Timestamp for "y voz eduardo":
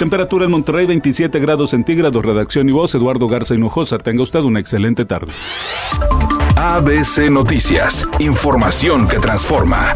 2.70-3.28